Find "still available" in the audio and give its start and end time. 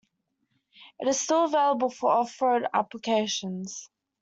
1.19-1.91